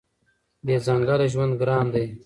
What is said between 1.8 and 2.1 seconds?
دی.